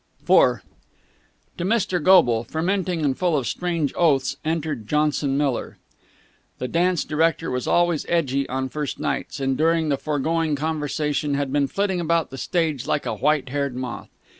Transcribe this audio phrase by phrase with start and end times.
[0.23, 0.27] IV
[1.59, 2.01] To Mr.
[2.01, 5.77] Goble, fermenting and full of strange oaths, entered Johnson Miller.
[6.57, 11.53] The dance director was always edgey on first nights, and during the foregoing conversation had
[11.53, 14.09] been flitting about the stage like a white haired moth.